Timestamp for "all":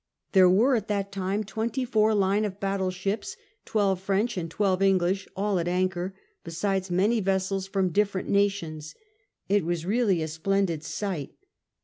5.35-5.59